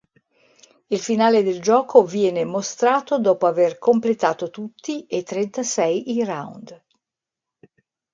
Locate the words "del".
1.43-1.61